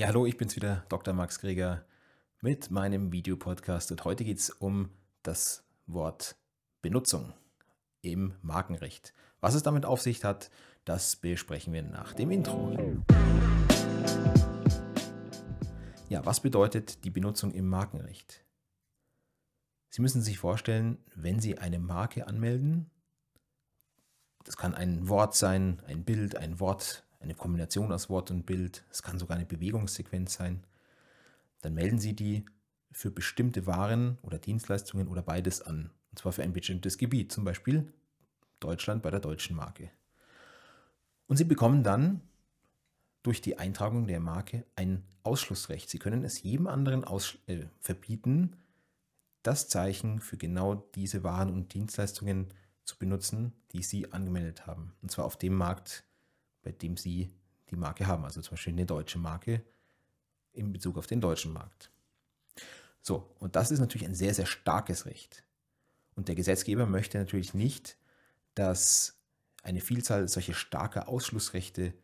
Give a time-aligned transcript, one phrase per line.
[0.00, 1.12] Ja, hallo, ich bin's wieder, Dr.
[1.12, 1.84] Max Greger
[2.40, 4.88] mit meinem Videopodcast und heute geht es um
[5.22, 6.36] das Wort
[6.80, 7.34] Benutzung
[8.00, 9.12] im Markenrecht.
[9.42, 10.50] Was es damit auf sich hat,
[10.86, 12.74] das besprechen wir nach dem Intro.
[16.08, 18.42] Ja, was bedeutet die Benutzung im Markenrecht?
[19.90, 22.90] Sie müssen sich vorstellen, wenn Sie eine Marke anmelden,
[24.44, 28.84] das kann ein Wort sein, ein Bild, ein Wort, eine Kombination aus Wort und Bild,
[28.90, 30.64] es kann sogar eine Bewegungssequenz sein,
[31.60, 32.44] dann melden Sie die
[32.90, 35.90] für bestimmte Waren oder Dienstleistungen oder beides an.
[36.10, 37.92] Und zwar für ein bestimmtes Gebiet, zum Beispiel
[38.58, 39.90] Deutschland bei der deutschen Marke.
[41.26, 42.22] Und Sie bekommen dann
[43.22, 45.88] durch die Eintragung der Marke ein Ausschlussrecht.
[45.88, 47.04] Sie können es jedem anderen
[47.46, 48.56] äh, verbieten,
[49.42, 52.48] das Zeichen für genau diese Waren und Dienstleistungen
[52.84, 54.94] zu benutzen, die Sie angemeldet haben.
[55.02, 56.04] Und zwar auf dem Markt,
[56.62, 57.30] bei dem Sie
[57.70, 58.24] die Marke haben.
[58.24, 59.62] Also zum Beispiel eine deutsche Marke
[60.52, 61.90] in Bezug auf den deutschen Markt.
[63.02, 65.44] So, und das ist natürlich ein sehr, sehr starkes Recht.
[66.14, 67.96] Und der Gesetzgeber möchte natürlich nicht,
[68.54, 69.18] dass
[69.62, 71.94] eine Vielzahl solcher starker Ausschlussrechte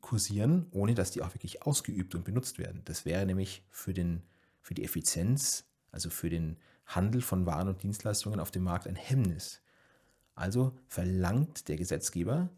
[0.00, 2.82] kursieren, ohne dass die auch wirklich ausgeübt und benutzt werden.
[2.84, 4.22] Das wäre nämlich für, den,
[4.60, 8.96] für die Effizienz, also für den Handel von Waren und Dienstleistungen auf dem Markt ein
[8.96, 9.60] Hemmnis.
[10.34, 12.50] Also verlangt der Gesetzgeber,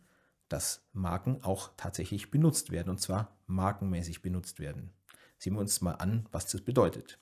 [0.49, 4.93] dass Marken auch tatsächlich benutzt werden, und zwar markenmäßig benutzt werden.
[5.39, 7.19] Sehen wir uns mal an, was das bedeutet.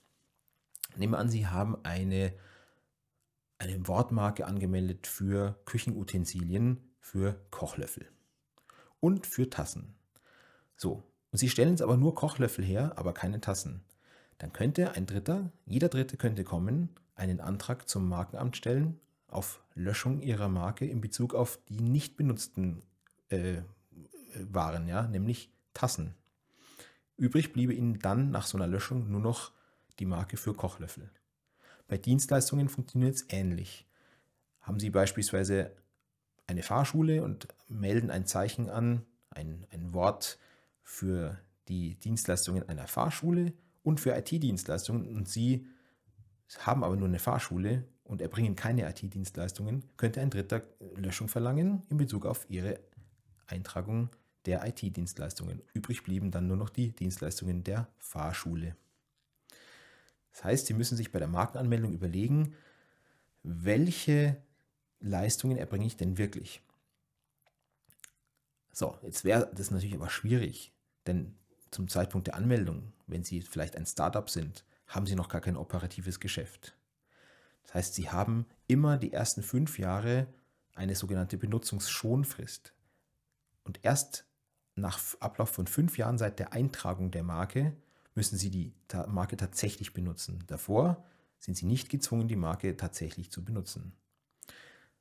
[0.95, 2.33] Nehmen wir an, Sie haben eine,
[3.59, 8.09] eine Wortmarke angemeldet für Küchenutensilien, für Kochlöffel
[8.99, 9.95] und für Tassen.
[10.75, 13.83] So, und Sie stellen jetzt aber nur Kochlöffel her, aber keine Tassen.
[14.37, 20.21] Dann könnte ein Dritter, jeder Dritte könnte kommen, einen Antrag zum Markenamt stellen auf Löschung
[20.21, 22.81] Ihrer Marke in Bezug auf die nicht benutzten
[23.29, 23.61] äh,
[24.39, 26.13] Waren, ja, nämlich Tassen.
[27.17, 29.51] Übrig bliebe Ihnen dann nach so einer Löschung nur noch
[29.99, 31.09] die Marke für Kochlöffel.
[31.87, 33.87] Bei Dienstleistungen funktioniert es ähnlich.
[34.61, 35.71] Haben Sie beispielsweise
[36.45, 40.37] eine Fahrschule und melden ein Zeichen an, ein, ein Wort
[40.83, 41.37] für
[41.67, 45.65] die Dienstleistungen einer Fahrschule und für IT-Dienstleistungen und Sie
[46.59, 50.63] haben aber nur eine Fahrschule und erbringen keine IT-Dienstleistungen, könnte ein Dritter
[50.95, 52.79] Löschung verlangen in Bezug auf Ihre
[53.47, 54.09] Eintragung
[54.45, 55.61] der IT-Dienstleistungen.
[55.73, 58.75] Übrig blieben dann nur noch die Dienstleistungen der Fahrschule.
[60.31, 62.53] Das heißt, Sie müssen sich bei der Markenanmeldung überlegen,
[63.43, 64.37] welche
[64.99, 66.61] Leistungen erbringe ich denn wirklich?
[68.71, 70.71] So, jetzt wäre das natürlich aber schwierig,
[71.07, 71.35] denn
[71.71, 75.57] zum Zeitpunkt der Anmeldung, wenn Sie vielleicht ein Startup sind, haben Sie noch gar kein
[75.57, 76.75] operatives Geschäft.
[77.63, 80.27] Das heißt, Sie haben immer die ersten fünf Jahre
[80.75, 82.73] eine sogenannte Benutzungsschonfrist.
[83.67, 84.25] Und erst
[84.75, 87.75] nach Ablauf von fünf Jahren seit der Eintragung der Marke
[88.15, 88.73] müssen Sie die
[89.07, 90.43] Marke tatsächlich benutzen.
[90.47, 91.03] Davor
[91.37, 93.91] sind Sie nicht gezwungen, die Marke tatsächlich zu benutzen.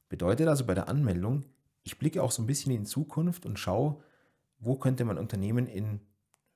[0.09, 1.45] Bedeutet also bei der Anmeldung,
[1.85, 4.03] ich blicke auch so ein bisschen in die Zukunft und schaue,
[4.59, 6.01] wo könnte mein Unternehmen in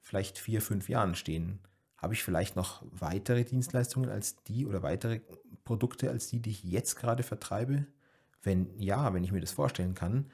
[0.01, 1.61] vielleicht vier, fünf Jahren stehen?
[1.97, 5.21] Habe ich vielleicht noch weitere Dienstleistungen als die oder weitere
[5.63, 7.87] Produkte als die, die ich jetzt gerade vertreibe?
[8.43, 10.31] Wenn ja, wenn ich mir das vorstellen kann,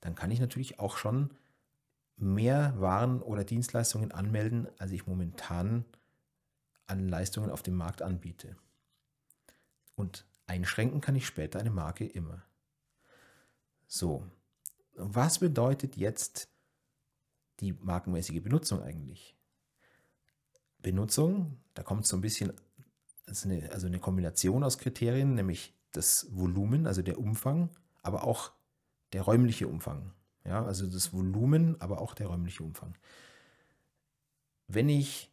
[0.00, 1.34] dann kann ich natürlich auch schon
[2.16, 5.84] mehr Waren oder Dienstleistungen anmelden, als ich momentan
[6.86, 8.56] an Leistungen auf dem Markt anbiete.
[9.94, 12.42] Und einschränken kann ich später eine Marke immer.
[13.86, 14.26] So,
[14.94, 16.48] was bedeutet jetzt
[17.60, 19.36] die markenmäßige Benutzung eigentlich?
[20.78, 22.52] Benutzung, da kommt so ein bisschen
[23.26, 27.70] also eine, also eine Kombination aus Kriterien, nämlich das Volumen, also der Umfang,
[28.02, 28.52] aber auch
[29.12, 30.12] der räumliche Umfang.
[30.44, 32.96] Ja, also das Volumen, aber auch der räumliche Umfang.
[34.68, 35.30] Wenn ich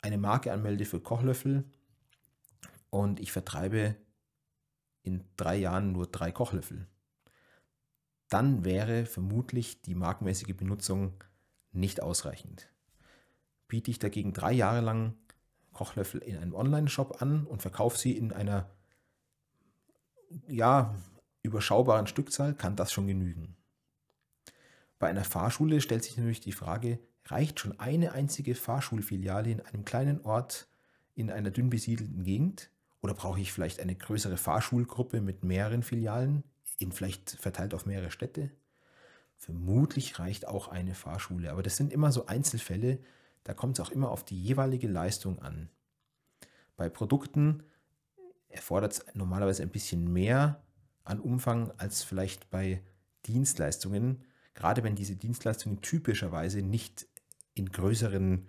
[0.00, 1.64] eine Marke anmelde für Kochlöffel
[2.90, 3.96] und ich vertreibe
[5.02, 6.86] in drei Jahren nur drei Kochlöffel,
[8.28, 11.12] dann wäre vermutlich die markenmäßige Benutzung
[11.72, 12.68] nicht ausreichend.
[13.68, 15.14] Biete ich dagegen drei Jahre lang
[15.72, 18.70] Kochlöffel in einem Online-Shop an und verkaufe sie in einer
[20.48, 20.94] ja,
[21.42, 23.56] überschaubaren Stückzahl, kann das schon genügen.
[24.98, 29.84] Bei einer Fahrschule stellt sich natürlich die Frage, reicht schon eine einzige Fahrschulfiliale in einem
[29.84, 30.68] kleinen Ort
[31.14, 32.70] in einer dünn besiedelten Gegend?
[33.00, 36.44] Oder brauche ich vielleicht eine größere Fahrschulgruppe mit mehreren Filialen
[36.78, 38.50] in vielleicht verteilt auf mehrere Städte.
[39.36, 42.98] Vermutlich reicht auch eine Fahrschule, aber das sind immer so Einzelfälle,
[43.44, 45.68] da kommt es auch immer auf die jeweilige Leistung an.
[46.76, 47.64] Bei Produkten
[48.48, 50.62] erfordert es normalerweise ein bisschen mehr
[51.04, 52.82] an Umfang als vielleicht bei
[53.26, 57.06] Dienstleistungen, gerade wenn diese Dienstleistungen typischerweise nicht
[57.54, 58.46] in größeren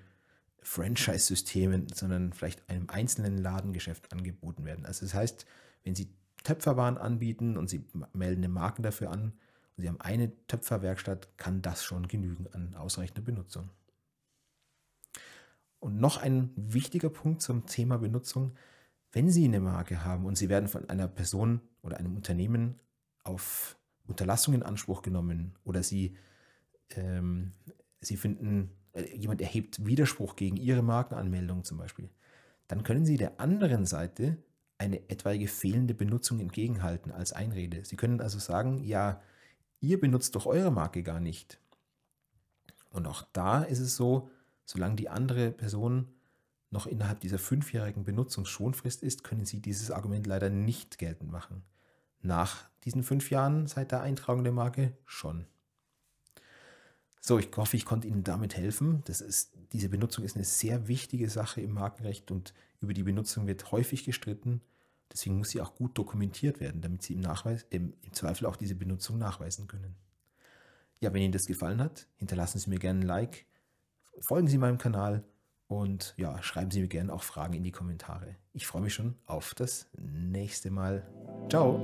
[0.62, 4.86] Franchise-Systemen, sondern vielleicht einem einzelnen Ladengeschäft angeboten werden.
[4.86, 5.46] Also das heißt,
[5.84, 6.14] wenn Sie
[6.44, 9.34] Töpferwaren anbieten und Sie melden eine Marke dafür an
[9.76, 13.70] und Sie haben eine Töpferwerkstatt, kann das schon genügen an ausreichender Benutzung.
[15.80, 18.56] Und noch ein wichtiger Punkt zum Thema Benutzung.
[19.14, 22.80] Wenn Sie eine Marke haben und Sie werden von einer Person oder einem Unternehmen
[23.24, 23.78] auf
[24.08, 26.18] Unterlassung in Anspruch genommen oder Sie,
[26.96, 27.52] ähm,
[28.02, 32.10] Sie finden, äh, jemand erhebt Widerspruch gegen Ihre Markenanmeldung zum Beispiel,
[32.68, 34.38] dann können Sie der anderen Seite
[34.80, 37.86] eine etwaige fehlende Benutzung entgegenhalten als Einrede.
[37.86, 39.22] Sie können also sagen, ja,
[39.80, 41.60] ihr benutzt doch eure Marke gar nicht.
[42.90, 44.32] Und auch da ist es so,
[44.66, 46.08] solange die andere Person
[46.74, 51.64] noch innerhalb dieser fünfjährigen Benutzungsschonfrist ist, können Sie dieses Argument leider nicht geltend machen.
[52.22, 55.46] Nach diesen fünf Jahren seit der Eintragung der Marke schon.
[57.22, 59.04] So, ich hoffe, ich konnte Ihnen damit helfen.
[59.06, 63.48] Das ist, diese Benutzung ist eine sehr wichtige Sache im Markenrecht und über die Benutzung
[63.48, 64.60] wird häufig gestritten.
[65.12, 68.56] Deswegen muss sie auch gut dokumentiert werden, damit Sie im, Nachweis, im, im Zweifel auch
[68.56, 69.96] diese Benutzung nachweisen können.
[71.00, 73.46] Ja, wenn Ihnen das gefallen hat, hinterlassen Sie mir gerne ein Like,
[74.20, 75.24] folgen Sie meinem Kanal
[75.68, 78.36] und ja, schreiben Sie mir gerne auch Fragen in die Kommentare.
[78.54, 81.08] Ich freue mich schon auf das nächste Mal.
[81.50, 81.80] Ciao!